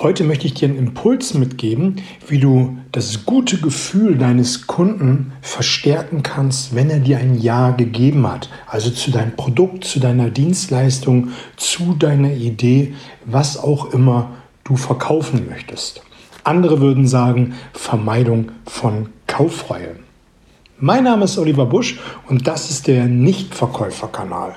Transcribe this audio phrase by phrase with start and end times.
[0.00, 1.96] Heute möchte ich dir einen Impuls mitgeben,
[2.28, 8.24] wie du das gute Gefühl deines Kunden verstärken kannst, wenn er dir ein Ja gegeben
[8.28, 8.48] hat.
[8.68, 14.30] Also zu deinem Produkt, zu deiner Dienstleistung, zu deiner Idee, was auch immer
[14.62, 16.00] du verkaufen möchtest.
[16.44, 19.96] Andere würden sagen Vermeidung von Kauffreie.
[20.78, 24.54] Mein Name ist Oliver Busch und das ist der Nichtverkäuferkanal.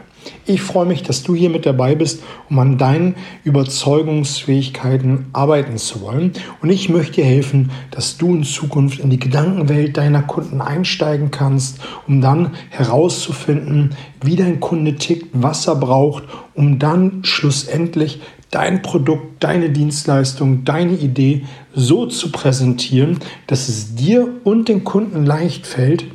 [0.47, 6.01] Ich freue mich, dass du hier mit dabei bist, um an deinen Überzeugungsfähigkeiten arbeiten zu
[6.01, 6.33] wollen.
[6.61, 11.29] Und ich möchte dir helfen, dass du in Zukunft in die Gedankenwelt deiner Kunden einsteigen
[11.29, 16.23] kannst, um dann herauszufinden, wie dein Kunde tickt, was er braucht,
[16.55, 18.19] um dann schlussendlich
[18.49, 25.25] dein Produkt, deine Dienstleistung, deine Idee so zu präsentieren, dass es dir und den Kunden
[25.25, 26.05] leicht fällt,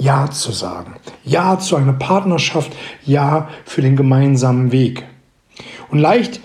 [0.00, 0.94] ja zu sagen.
[1.24, 2.72] Ja zu einer Partnerschaft,
[3.04, 5.04] Ja für den gemeinsamen Weg.
[5.90, 6.40] Und leicht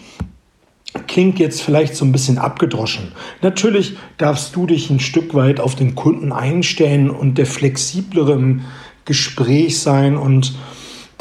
[1.08, 3.14] klingt jetzt vielleicht so ein bisschen abgedroschen.
[3.42, 8.62] Natürlich darfst du dich ein Stück weit auf den Kunden einstellen und der flexiblere im
[9.06, 10.56] Gespräch sein und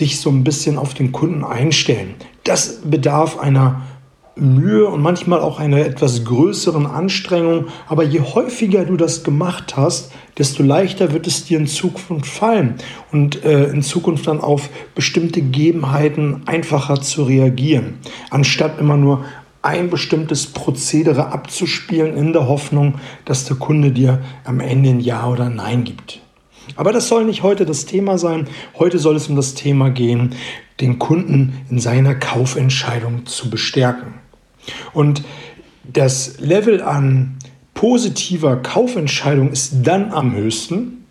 [0.01, 2.15] dich so ein bisschen auf den Kunden einstellen.
[2.45, 3.83] Das bedarf einer
[4.37, 7.67] Mühe und manchmal auch einer etwas größeren Anstrengung.
[7.87, 12.75] Aber je häufiger du das gemacht hast, desto leichter wird es dir in Zukunft fallen
[13.13, 17.99] und äh, in Zukunft dann auf bestimmte Gegebenheiten einfacher zu reagieren,
[18.31, 19.25] anstatt immer nur
[19.63, 25.27] ein bestimmtes Prozedere abzuspielen in der Hoffnung, dass der Kunde dir am Ende ein Ja
[25.29, 26.21] oder Nein gibt.
[26.77, 28.49] Aber das soll nicht heute das Thema sein.
[28.79, 30.35] Heute soll es um das Thema gehen,
[30.81, 34.24] den Kunden in seiner Kaufentscheidung zu bestärken.
[34.93, 35.23] Und
[35.85, 37.39] das Level an
[37.75, 41.05] positiver Kaufentscheidung ist dann am höchsten,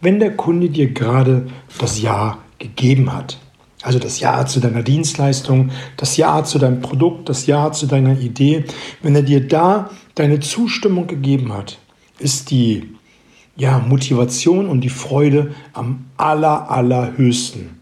[0.00, 1.46] wenn der Kunde dir gerade
[1.78, 3.38] das Ja gegeben hat.
[3.82, 8.18] Also das Ja zu deiner Dienstleistung, das Ja zu deinem Produkt, das Ja zu deiner
[8.18, 8.64] Idee.
[9.02, 11.78] Wenn er dir da deine Zustimmung gegeben hat,
[12.18, 12.94] ist die
[13.56, 17.78] ja, Motivation und die Freude am aller, allerhöchsten.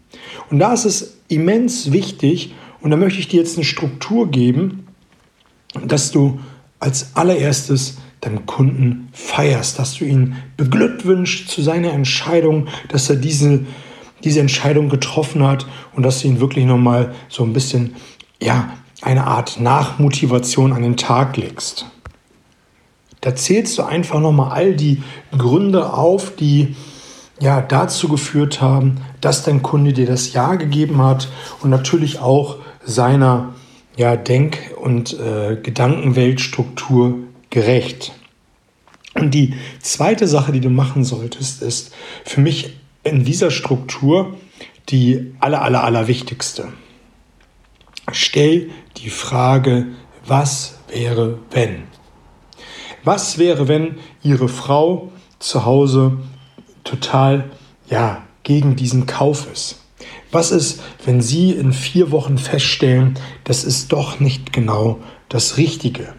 [0.49, 4.86] Und da ist es immens wichtig, und da möchte ich dir jetzt eine Struktur geben,
[5.85, 6.39] dass du
[6.79, 13.65] als allererstes deinen Kunden feierst, dass du ihn beglückwünschst zu seiner Entscheidung, dass er diese,
[14.23, 17.95] diese Entscheidung getroffen hat und dass du ihn wirklich nochmal so ein bisschen,
[18.41, 18.69] ja,
[19.01, 21.85] eine Art Nachmotivation an den Tag legst.
[23.21, 25.03] Da zählst du einfach nochmal all die
[25.37, 26.75] Gründe auf, die
[27.39, 31.27] ja dazu geführt haben, dass dein Kunde dir das Ja gegeben hat
[31.61, 33.53] und natürlich auch seiner
[33.97, 37.15] ja, Denk- und äh, Gedankenweltstruktur
[37.49, 38.13] gerecht.
[39.15, 41.93] Und die zweite Sache, die du machen solltest, ist
[42.23, 44.37] für mich in dieser Struktur
[44.89, 46.69] die aller, aller, aller wichtigste.
[48.11, 49.87] Stell die Frage,
[50.25, 51.83] was wäre, wenn?
[53.03, 56.19] Was wäre, wenn Ihre Frau zu Hause
[56.83, 57.49] total,
[57.89, 59.86] ja, gegen diesen Kauf ist?
[60.37, 64.99] Was ist, wenn Sie in vier Wochen feststellen, das ist doch nicht genau
[65.29, 66.13] das Richtige?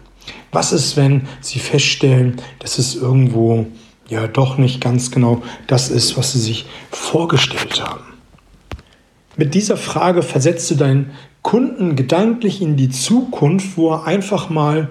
[0.51, 3.67] Was ist, wenn Sie feststellen, dass es irgendwo
[4.09, 8.03] ja doch nicht ganz genau das ist, was Sie sich vorgestellt haben?
[9.37, 14.89] Mit dieser Frage versetzt du deinen Kunden gedanklich in die Zukunft, wo er einfach mal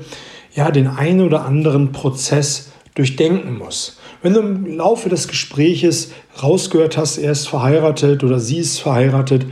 [0.54, 3.98] ja den einen oder anderen Prozess durchdenken muss.
[4.20, 6.10] Wenn du im Laufe des Gespräches
[6.42, 9.46] rausgehört hast, er ist verheiratet oder sie ist verheiratet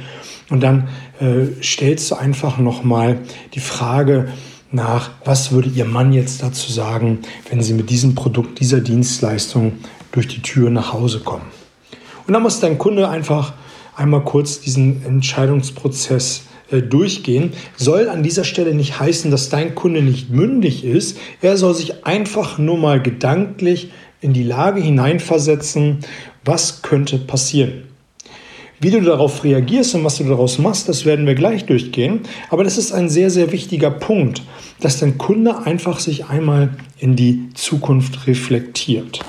[0.51, 0.89] und dann
[1.21, 3.21] äh, stellst du einfach nochmal
[3.55, 4.29] die Frage
[4.73, 9.75] nach, was würde ihr Mann jetzt dazu sagen, wenn sie mit diesem Produkt, dieser Dienstleistung
[10.11, 11.47] durch die Tür nach Hause kommen.
[12.27, 13.55] Und dann muss dein Kunde einfach
[13.95, 20.03] einmal kurz diesen Entscheidungsprozess äh, durchgehen, soll an dieser Stelle nicht heißen, dass dein Kunde
[20.03, 21.19] nicht mündig ist.
[21.41, 25.99] Er soll sich einfach nur mal gedanklich in die Lage hineinversetzen,
[26.45, 27.85] was könnte passieren.
[28.79, 32.21] Wie du darauf reagierst und was du daraus machst, das werden wir gleich durchgehen.
[32.51, 34.43] Aber das ist ein sehr, sehr wichtiger Punkt,
[34.81, 39.21] dass dein Kunde einfach sich einmal in die Zukunft reflektiert.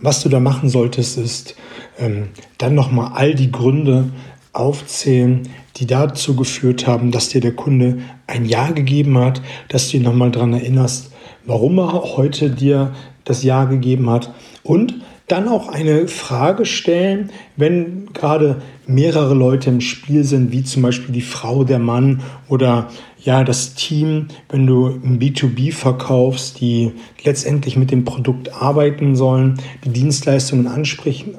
[0.00, 1.54] Was du da machen solltest, ist
[1.98, 4.10] ähm, dann nochmal all die Gründe
[4.54, 5.42] aufzählen,
[5.76, 10.02] die dazu geführt haben, dass dir der Kunde ein Ja gegeben hat, dass du ihn
[10.02, 11.10] nochmal daran erinnerst,
[11.44, 12.94] warum er heute dir
[13.24, 14.32] das Ja gegeben hat.
[14.62, 14.94] Und
[15.26, 21.14] dann auch eine Frage stellen, wenn gerade mehrere Leute im Spiel sind, wie zum Beispiel
[21.14, 22.88] die Frau, der Mann oder
[23.18, 26.92] ja das Team, wenn du im B2B verkaufst, die
[27.24, 30.72] letztendlich mit dem Produkt arbeiten sollen, die Dienstleistungen in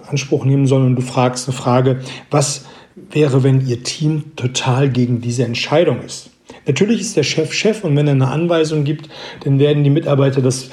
[0.07, 1.99] Anspruch nehmen sollen und du fragst eine Frage,
[2.31, 2.65] was
[3.11, 6.31] wäre, wenn ihr Team total gegen diese Entscheidung ist?
[6.67, 9.09] Natürlich ist der Chef Chef und wenn er eine Anweisung gibt,
[9.43, 10.69] dann werden die Mitarbeiter das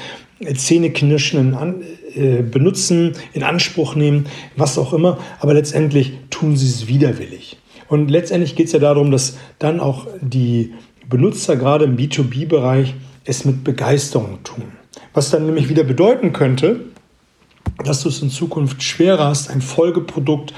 [0.54, 1.82] Zähneknirschen an,
[2.14, 5.18] äh, benutzen, in Anspruch nehmen, was auch immer.
[5.40, 7.56] Aber letztendlich tun sie es widerwillig.
[7.88, 10.72] Und letztendlich geht es ja darum, dass dann auch die
[11.08, 12.94] Benutzer gerade im B2B-Bereich
[13.24, 14.64] es mit Begeisterung tun.
[15.14, 16.80] Was dann nämlich wieder bedeuten könnte,
[17.84, 20.52] dass du es in Zukunft schwerer hast, ein Folgeprodukt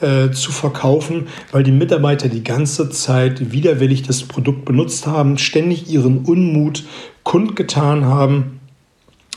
[0.00, 5.90] äh, zu verkaufen, weil die Mitarbeiter die ganze Zeit widerwillig das Produkt benutzt haben, ständig
[5.90, 6.84] ihren Unmut
[7.22, 8.57] kundgetan haben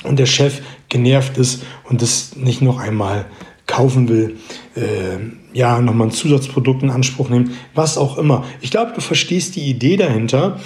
[0.03, 3.25] und der Chef genervt ist und es nicht noch einmal
[3.67, 4.37] kaufen will,
[4.75, 5.17] äh,
[5.53, 8.43] ja, nochmal ein Zusatzprodukt in Anspruch nehmen, was auch immer.
[8.61, 10.59] Ich glaube, du verstehst die Idee dahinter.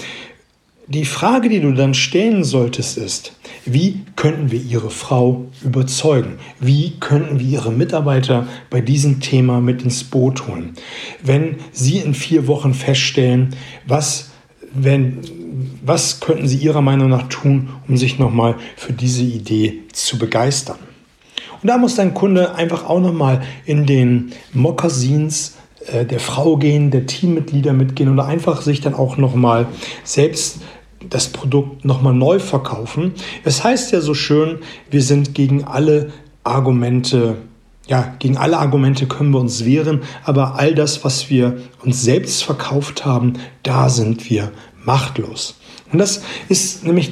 [0.87, 3.33] Die Frage, die du dann stellen solltest, ist,
[3.65, 6.33] wie könnten wir Ihre Frau überzeugen?
[6.59, 10.73] Wie könnten wir Ihre Mitarbeiter bei diesem Thema mit ins Boot holen?
[11.23, 13.55] Wenn Sie in vier Wochen feststellen,
[13.87, 14.29] was,
[14.73, 15.21] wenn,
[15.83, 20.77] was könnten Sie Ihrer Meinung nach tun, um sich nochmal für diese Idee zu begeistern?
[21.61, 25.55] Und da muss dein Kunde einfach auch nochmal in den Mokassins
[25.87, 29.67] äh, der Frau gehen, der Teammitglieder mitgehen oder einfach sich dann auch nochmal
[30.03, 30.59] selbst
[31.09, 33.13] das Produkt nochmal neu verkaufen.
[33.43, 34.59] Es heißt ja so schön,
[34.89, 36.11] wir sind gegen alle
[36.43, 37.37] Argumente,
[37.87, 42.43] ja, gegen alle Argumente können wir uns wehren, aber all das, was wir uns selbst
[42.43, 44.51] verkauft haben, da sind wir
[44.85, 45.59] machtlos.
[45.91, 47.11] Und das ist nämlich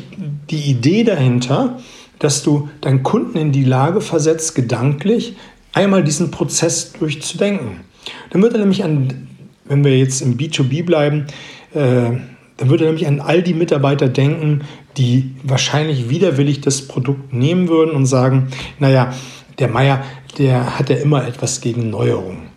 [0.49, 1.79] die Idee dahinter,
[2.19, 5.35] dass du deinen Kunden in die Lage versetzt, gedanklich
[5.73, 7.81] einmal diesen Prozess durchzudenken.
[8.29, 9.27] Dann wird er nämlich an,
[9.65, 11.27] wenn wir jetzt im B2B bleiben,
[11.73, 12.11] äh,
[12.57, 14.61] dann würde er nämlich an all die Mitarbeiter denken,
[14.97, 18.49] die wahrscheinlich widerwillig das Produkt nehmen würden und sagen,
[18.79, 19.13] naja,
[19.59, 20.03] der Meier,
[20.37, 22.52] der hat ja immer etwas gegen Neuerungen.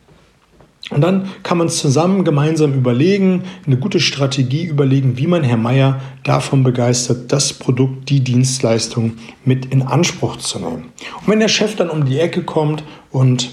[0.90, 6.00] Und dann kann man zusammen gemeinsam überlegen, eine gute Strategie überlegen, wie man Herr Meier
[6.22, 10.92] davon begeistert, das Produkt, die Dienstleistung mit in Anspruch zu nehmen.
[11.20, 13.50] Und wenn der Chef dann um die Ecke kommt und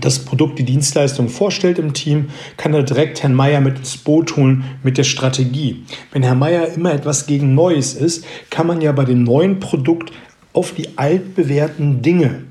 [0.00, 4.36] das Produkt, die Dienstleistung vorstellt im Team, kann er direkt Herrn Meier mit ins Boot
[4.36, 5.84] holen mit der Strategie.
[6.12, 10.12] Wenn Herr Meier immer etwas gegen Neues ist, kann man ja bei dem neuen Produkt
[10.52, 12.44] auf die altbewährten Dinge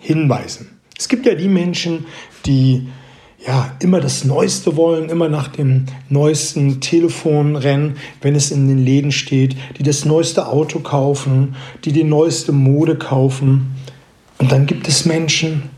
[0.00, 0.78] hinweisen.
[0.98, 2.06] Es gibt ja die Menschen,
[2.46, 2.88] die
[3.46, 8.84] ja, immer das Neueste wollen, immer nach dem neuesten Telefon rennen, wenn es in den
[8.84, 11.54] Läden steht, die das neueste Auto kaufen,
[11.84, 13.74] die die neueste Mode kaufen.
[14.38, 15.70] Und dann gibt es Menschen,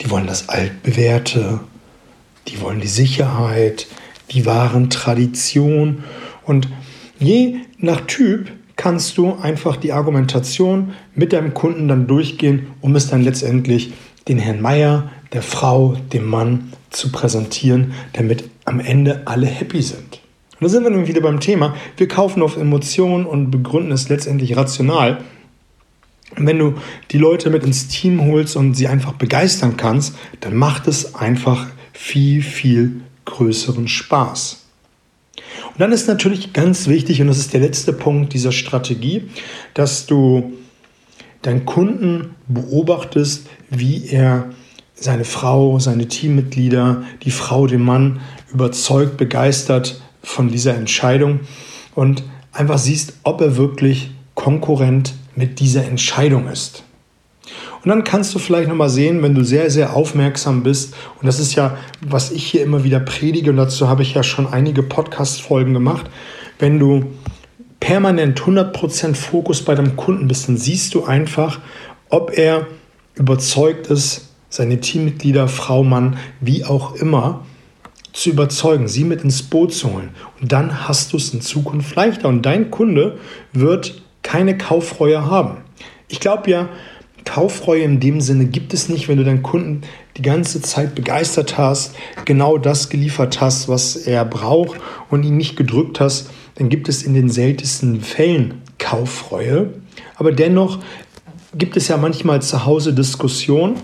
[0.00, 1.60] die wollen das Altbewährte,
[2.48, 3.86] die wollen die Sicherheit,
[4.30, 6.04] die wahren Tradition.
[6.44, 6.68] Und
[7.18, 13.08] je nach Typ kannst du einfach die Argumentation mit deinem Kunden dann durchgehen, um es
[13.08, 13.92] dann letztendlich
[14.28, 20.20] den Herrn Meier, der Frau, dem Mann zu präsentieren, damit am Ende alle happy sind.
[20.60, 21.74] Und da sind wir nun wieder beim Thema.
[21.96, 25.18] Wir kaufen auf Emotionen und begründen es letztendlich rational.
[26.36, 26.74] Und wenn du
[27.10, 31.66] die Leute mit ins Team holst und sie einfach begeistern kannst, dann macht es einfach
[31.92, 34.64] viel, viel größeren Spaß.
[35.72, 39.28] Und dann ist natürlich ganz wichtig, und das ist der letzte Punkt dieser Strategie,
[39.74, 40.52] dass du
[41.42, 44.50] deinen Kunden beobachtest, wie er
[45.00, 48.20] seine Frau, seine Teammitglieder, die Frau, den Mann
[48.52, 51.40] überzeugt, begeistert von dieser Entscheidung
[51.94, 56.84] und einfach siehst, ob er wirklich konkurrent mit dieser Entscheidung ist.
[57.82, 61.40] Und dann kannst du vielleicht nochmal sehen, wenn du sehr, sehr aufmerksam bist, und das
[61.40, 64.82] ist ja, was ich hier immer wieder predige, und dazu habe ich ja schon einige
[64.82, 66.10] Podcast-Folgen gemacht,
[66.58, 67.06] wenn du
[67.80, 71.58] permanent 100% Fokus bei deinem Kunden bist, dann siehst du einfach,
[72.10, 72.66] ob er
[73.14, 77.46] überzeugt ist, seine Teammitglieder, Frau, Mann, wie auch immer,
[78.12, 80.10] zu überzeugen, sie mit ins Boot zu holen.
[80.40, 83.18] Und dann hast du es in Zukunft leichter und dein Kunde
[83.52, 85.58] wird keine Kaufreue haben.
[86.08, 86.68] Ich glaube ja,
[87.24, 89.82] Kaufreue in dem Sinne gibt es nicht, wenn du deinen Kunden
[90.16, 94.80] die ganze Zeit begeistert hast, genau das geliefert hast, was er braucht
[95.10, 99.74] und ihn nicht gedrückt hast, dann gibt es in den seltensten Fällen Kaufreue.
[100.16, 100.80] Aber dennoch
[101.54, 103.76] gibt es ja manchmal zu Hause Diskussionen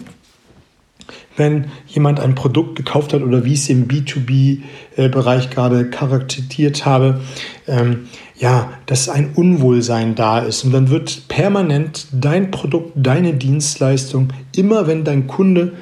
[1.37, 7.21] wenn jemand ein Produkt gekauft hat oder wie ich es im B2B-Bereich gerade charakterisiert habe,
[7.67, 8.07] ähm,
[8.39, 10.65] ja, dass ein Unwohlsein da ist.
[10.65, 15.73] Und dann wird permanent dein Produkt, deine Dienstleistung, immer wenn dein Kunde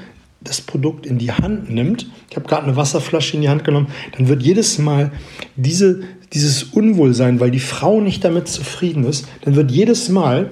[0.40, 3.88] das Produkt in die Hand nimmt, ich habe gerade eine Wasserflasche in die Hand genommen,
[4.16, 5.10] dann wird jedes Mal
[5.56, 10.50] diese, dieses Unwohlsein, weil die Frau nicht damit zufrieden ist, dann wird jedes Mal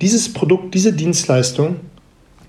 [0.00, 1.76] dieses Produkt, diese Dienstleistung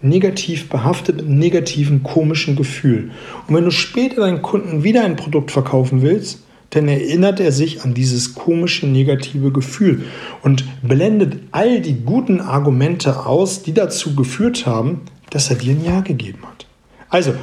[0.04, 3.12] negativ behaftet mit negativen, komischen Gefühl.
[3.48, 7.84] Und wenn du später deinen Kunden wieder ein Produkt verkaufen willst, dann erinnert er sich
[7.84, 10.06] an dieses komische negative Gefühl
[10.42, 15.86] und blendet all die guten Argumente aus, die dazu geführt haben, dass er dir ein
[15.86, 16.66] Ja gegeben hat.
[17.10, 17.34] Also,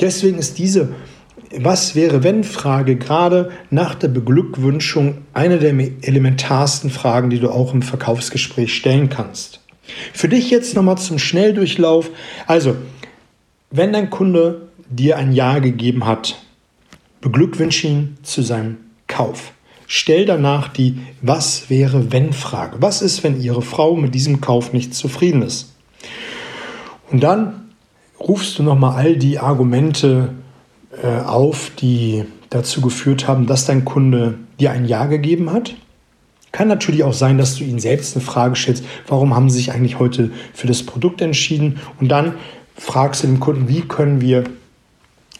[0.00, 0.88] deswegen ist diese
[1.54, 7.74] Was wäre wenn Frage gerade nach der Beglückwünschung eine der elementarsten Fragen, die du auch
[7.74, 9.61] im Verkaufsgespräch stellen kannst.
[10.12, 12.10] Für dich jetzt nochmal zum Schnelldurchlauf.
[12.46, 12.76] Also,
[13.70, 16.36] wenn dein Kunde dir ein Ja gegeben hat,
[17.20, 19.52] beglückwünsche ihn zu seinem Kauf.
[19.86, 22.76] Stell danach die Was wäre wenn Frage.
[22.80, 25.74] Was ist, wenn Ihre Frau mit diesem Kauf nicht zufrieden ist?
[27.10, 27.70] Und dann
[28.18, 30.30] rufst du nochmal all die Argumente
[31.02, 35.74] äh, auf, die dazu geführt haben, dass dein Kunde dir ein Ja gegeben hat.
[36.52, 39.72] Kann natürlich auch sein, dass du ihn selbst eine Frage stellst, warum haben sie sich
[39.72, 41.80] eigentlich heute für das Produkt entschieden?
[41.98, 42.34] Und dann
[42.76, 44.44] fragst du den Kunden, wie können wir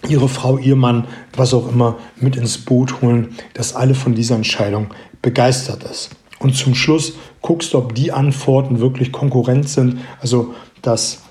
[0.09, 4.35] ihre Frau, ihr Mann, was auch immer, mit ins Boot holen, dass alle von dieser
[4.35, 4.89] Entscheidung
[5.21, 6.11] begeistert ist.
[6.39, 11.23] Und zum Schluss guckst du, ob die Antworten wirklich konkurrent sind, also dass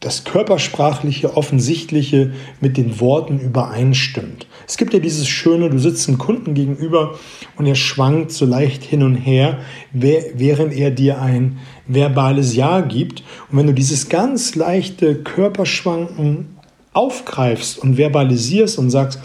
[0.00, 4.46] das körpersprachliche, offensichtliche mit den Worten übereinstimmt.
[4.66, 7.18] Es gibt ja dieses schöne, du sitzt einem Kunden gegenüber
[7.56, 9.58] und er schwankt so leicht hin und her,
[9.92, 13.22] während er dir ein verbales Ja gibt.
[13.50, 16.56] Und wenn du dieses ganz leichte Körperschwanken
[16.92, 19.20] aufgreifst und verbalisierst und sagst,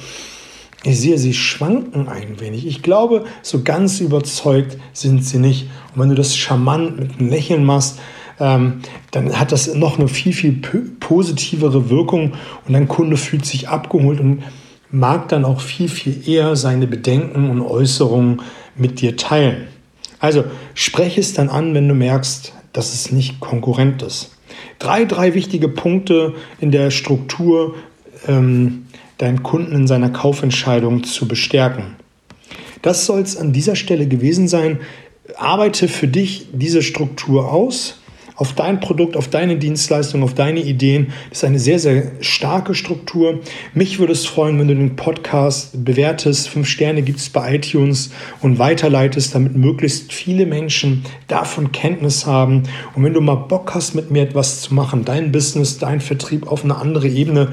[0.83, 2.65] ich sehe, sie schwanken ein wenig.
[2.65, 5.69] Ich glaube, so ganz überzeugt sind sie nicht.
[5.93, 7.99] Und wenn du das charmant mit einem Lächeln machst,
[8.39, 8.79] ähm,
[9.11, 12.33] dann hat das noch eine viel, viel positivere Wirkung
[12.65, 14.43] und dein Kunde fühlt sich abgeholt und
[14.91, 18.41] mag dann auch viel, viel eher seine Bedenken und Äußerungen
[18.75, 19.67] mit dir teilen.
[20.19, 20.43] Also
[20.73, 24.31] spreche es dann an, wenn du merkst, dass es nicht konkurrent ist.
[24.79, 27.75] Drei, drei wichtige Punkte in der Struktur,
[28.27, 31.95] ähm, deinen Kunden in seiner Kaufentscheidung zu bestärken.
[32.81, 34.79] Das soll es an dieser Stelle gewesen sein.
[35.37, 37.98] Arbeite für dich diese Struktur aus
[38.39, 41.07] auf dein Produkt, auf deine Dienstleistung, auf deine Ideen.
[41.29, 43.41] Das ist eine sehr, sehr starke Struktur.
[43.73, 46.47] Mich würde es freuen, wenn du den Podcast bewertest.
[46.47, 52.63] Fünf Sterne gibt es bei iTunes und weiterleitest, damit möglichst viele Menschen davon Kenntnis haben.
[52.95, 56.47] Und wenn du mal Bock hast, mit mir etwas zu machen, dein Business, dein Vertrieb
[56.47, 57.49] auf eine andere Ebene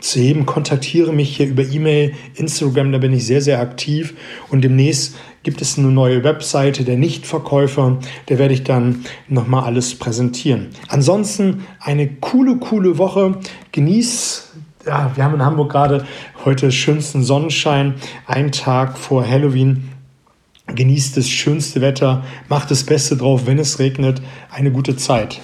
[0.00, 4.14] zu heben, kontaktiere mich hier über E-Mail, Instagram, da bin ich sehr, sehr aktiv.
[4.48, 7.98] Und demnächst gibt es eine neue Webseite der Nichtverkäufer.
[8.26, 10.68] Da werde ich dann nochmal alles präsentieren.
[10.88, 13.38] Ansonsten eine coole, coole Woche.
[13.72, 14.52] Genieß
[14.86, 16.04] ja, wir haben in Hamburg gerade
[16.44, 17.94] heute schönsten Sonnenschein,
[18.26, 19.90] ein Tag vor Halloween.
[20.66, 24.22] Genießt das schönste Wetter, macht das Beste drauf, wenn es regnet.
[24.50, 25.40] Eine gute Zeit.